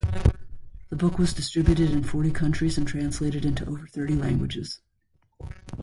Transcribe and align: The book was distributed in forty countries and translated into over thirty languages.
The 0.89 0.95
book 0.95 1.19
was 1.19 1.31
distributed 1.31 1.91
in 1.91 2.03
forty 2.03 2.31
countries 2.31 2.75
and 2.75 2.87
translated 2.87 3.45
into 3.45 3.67
over 3.69 3.85
thirty 3.85 4.15
languages. 4.15 4.79